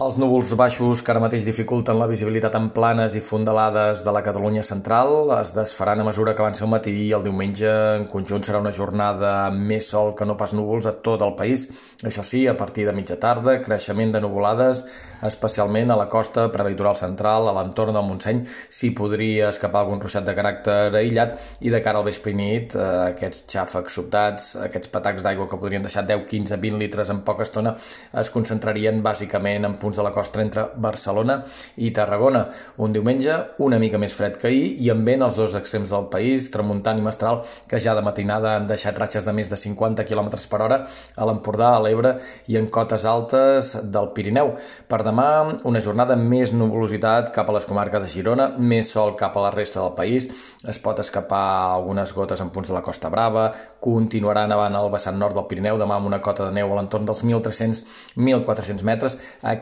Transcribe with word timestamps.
Els 0.00 0.16
núvols 0.16 0.54
baixos 0.56 1.02
que 1.04 1.12
ara 1.12 1.20
mateix 1.20 1.42
dificulten 1.44 1.98
la 2.00 2.06
visibilitat 2.08 2.54
en 2.56 2.70
planes 2.72 3.12
i 3.18 3.20
fondalades 3.20 4.00
de 4.00 4.12
la 4.16 4.22
Catalunya 4.24 4.62
central 4.64 5.28
es 5.34 5.50
desfaran 5.52 6.00
a 6.00 6.06
mesura 6.06 6.32
que 6.32 6.40
avanci 6.40 6.62
el 6.64 6.70
matí 6.72 6.94
i 7.02 7.10
el 7.12 7.26
diumenge 7.26 7.68
en 7.98 8.06
conjunt 8.08 8.46
serà 8.46 8.62
una 8.62 8.72
jornada 8.72 9.34
amb 9.50 9.60
més 9.68 9.90
sol 9.92 10.14
que 10.16 10.24
no 10.24 10.38
pas 10.40 10.54
núvols 10.56 10.88
a 10.88 10.94
tot 11.04 11.20
el 11.26 11.34
país. 11.36 11.66
Això 12.00 12.24
sí, 12.24 12.46
a 12.48 12.54
partir 12.56 12.86
de 12.88 12.94
mitja 12.96 13.18
tarda, 13.20 13.58
creixement 13.60 14.14
de 14.14 14.22
nuvolades, 14.24 14.80
especialment 15.28 15.92
a 15.92 15.98
la 16.00 16.08
costa 16.08 16.46
prelitoral 16.48 16.96
central, 16.96 17.50
a 17.50 17.52
l'entorn 17.58 17.92
del 17.92 18.08
Montseny, 18.08 18.40
s'hi 18.72 18.94
podria 18.96 19.50
escapar 19.52 19.84
algun 19.84 20.00
ruixat 20.00 20.24
de 20.24 20.36
caràcter 20.38 20.78
aïllat 20.96 21.36
i 21.60 21.74
de 21.76 21.82
cara 21.84 22.00
al 22.00 22.08
vespre 22.08 22.32
nit, 22.32 22.72
eh, 22.72 22.88
aquests 23.10 23.44
xàfecs 23.52 24.00
sobtats, 24.00 24.48
aquests 24.64 24.88
patacs 24.96 25.28
d'aigua 25.28 25.44
que 25.44 25.60
podrien 25.60 25.84
deixar 25.84 26.06
10, 26.08 26.24
15, 26.24 26.56
20 26.56 26.80
litres 26.86 27.12
en 27.12 27.20
poca 27.20 27.44
estona, 27.44 27.76
es 28.16 28.32
concentrarien 28.32 29.04
bàsicament 29.04 29.68
en 29.68 29.76
punts 29.76 29.89
de 29.96 30.04
la 30.04 30.12
costa 30.14 30.42
entre 30.42 30.66
Barcelona 30.76 31.40
i 31.76 31.90
Tarragona. 31.96 32.46
Un 32.78 32.92
diumenge 32.92 33.36
una 33.58 33.78
mica 33.82 33.98
més 33.98 34.14
fred 34.14 34.36
que 34.40 34.48
ahir 34.50 34.74
i 34.82 34.90
amb 34.92 35.06
vent 35.06 35.24
als 35.24 35.38
dos 35.38 35.54
extrems 35.58 35.90
del 35.94 36.08
país, 36.12 36.50
tramuntant 36.54 36.98
i 36.98 37.04
mestral, 37.04 37.42
que 37.68 37.80
ja 37.82 37.94
de 37.96 38.04
matinada 38.04 38.54
han 38.56 38.68
deixat 38.70 38.98
ratxes 38.98 39.26
de 39.26 39.34
més 39.36 39.50
de 39.50 39.58
50 39.58 40.06
km 40.08 40.30
per 40.50 40.60
hora 40.64 40.80
a 41.16 41.28
l'Empordà, 41.28 41.74
a 41.76 41.82
l'Ebre 41.82 42.16
i 42.48 42.58
en 42.60 42.68
cotes 42.72 43.04
altes 43.08 43.74
del 43.82 44.10
Pirineu. 44.14 44.54
Per 44.88 45.02
demà, 45.06 45.28
una 45.64 45.82
jornada 45.84 46.16
més 46.16 46.54
nuvolositat 46.54 47.32
cap 47.34 47.50
a 47.50 47.56
les 47.56 47.66
comarques 47.68 48.04
de 48.04 48.12
Girona, 48.12 48.50
més 48.58 48.90
sol 48.92 49.16
cap 49.18 49.36
a 49.36 49.44
la 49.46 49.54
resta 49.54 49.82
del 49.82 49.94
país, 49.98 50.30
es 50.68 50.78
pot 50.82 50.98
escapar 51.00 51.42
algunes 51.74 52.12
gotes 52.14 52.40
en 52.40 52.50
punts 52.52 52.68
de 52.68 52.76
la 52.76 52.82
Costa 52.84 53.10
Brava, 53.12 53.50
continuarà 53.80 54.46
nevant 54.48 54.76
al 54.76 54.90
vessant 54.92 55.16
nord 55.18 55.36
del 55.36 55.46
Pirineu, 55.50 55.78
demà 55.80 55.96
amb 55.96 56.10
una 56.10 56.20
cota 56.20 56.48
de 56.48 56.54
neu 56.56 56.72
a 56.72 56.76
l'entorn 56.78 57.06
dels 57.08 57.22
1.300-1.400 57.24 58.84
metres. 58.84 59.16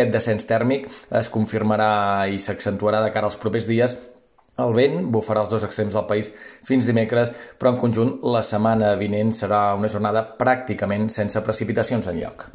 Aquest 0.00 0.14
descens 0.14 0.46
tèrmic 0.48 0.86
es 1.18 1.28
confirmarà 1.28 1.90
i 2.32 2.38
s'accentuarà 2.40 3.02
de 3.04 3.10
cara 3.12 3.28
als 3.28 3.36
propers 3.42 3.68
dies 3.68 3.98
el 4.64 4.72
vent 4.76 5.10
bufarà 5.12 5.44
els 5.44 5.52
dos 5.52 5.66
extrems 5.66 5.96
del 5.96 6.08
país 6.08 6.30
fins 6.68 6.88
dimecres, 6.88 7.32
però 7.60 7.74
en 7.74 7.80
conjunt 7.82 8.16
la 8.34 8.42
setmana 8.44 8.94
vinent 9.00 9.34
serà 9.36 9.62
una 9.76 9.92
jornada 9.92 10.24
pràcticament 10.40 11.08
sense 11.12 11.44
precipitacions 11.44 12.08
en 12.12 12.20
lloc. 12.24 12.48